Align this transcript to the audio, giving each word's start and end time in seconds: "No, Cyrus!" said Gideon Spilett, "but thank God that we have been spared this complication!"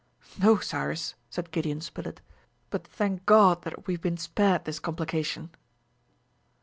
"No, 0.41 0.57
Cyrus!" 0.57 1.13
said 1.29 1.51
Gideon 1.51 1.79
Spilett, 1.79 2.21
"but 2.71 2.87
thank 2.87 3.23
God 3.27 3.61
that 3.61 3.85
we 3.85 3.93
have 3.93 4.01
been 4.01 4.17
spared 4.17 4.65
this 4.65 4.79
complication!" 4.79 5.51